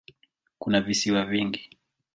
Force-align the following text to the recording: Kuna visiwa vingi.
Kuna 0.59 0.81
visiwa 0.81 1.23
vingi. 1.25 1.77